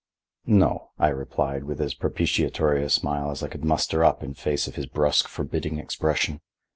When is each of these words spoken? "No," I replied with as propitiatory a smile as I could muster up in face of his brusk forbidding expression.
"No," 0.47 0.89
I 0.97 1.09
replied 1.09 1.65
with 1.65 1.79
as 1.79 1.93
propitiatory 1.93 2.83
a 2.83 2.89
smile 2.89 3.29
as 3.29 3.43
I 3.43 3.47
could 3.49 3.63
muster 3.63 4.03
up 4.03 4.23
in 4.23 4.33
face 4.33 4.65
of 4.67 4.73
his 4.73 4.87
brusk 4.87 5.27
forbidding 5.27 5.77
expression. 5.77 6.41